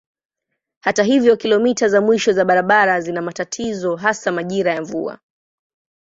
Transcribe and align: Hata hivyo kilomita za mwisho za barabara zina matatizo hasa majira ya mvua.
Hata 0.79 1.03
hivyo 1.03 1.37
kilomita 1.37 1.87
za 1.89 2.01
mwisho 2.01 2.31
za 2.33 2.45
barabara 2.45 3.01
zina 3.01 3.21
matatizo 3.21 3.95
hasa 3.95 4.31
majira 4.31 4.73
ya 4.73 4.81
mvua. 4.81 5.19